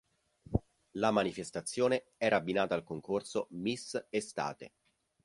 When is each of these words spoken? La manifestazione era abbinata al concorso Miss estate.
La 0.93 1.11
manifestazione 1.11 2.05
era 2.17 2.37
abbinata 2.37 2.73
al 2.73 2.81
concorso 2.83 3.45
Miss 3.51 4.07
estate. 4.09 4.73